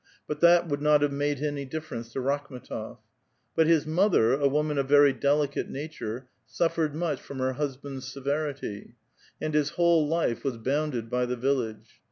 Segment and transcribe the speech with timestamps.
[0.27, 2.97] But that would not have made any^ ditiei^ence to liakbm^tof.
[3.55, 8.95] But bis mother, a woman of very" delicate nature, suffered much from her husband's severity;
[9.39, 11.91] and his whole life was l)ouuded by the village.